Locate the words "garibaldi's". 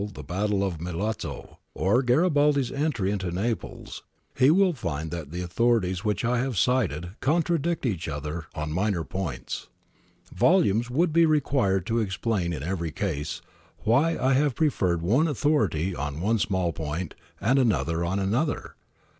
2.01-2.71